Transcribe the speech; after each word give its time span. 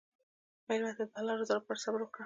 مېلمه 0.67 0.91
ته 0.97 1.03
د 1.09 1.11
الله 1.19 1.33
رضا 1.41 1.53
لپاره 1.57 1.81
صبر 1.85 1.99
وکړه. 2.01 2.19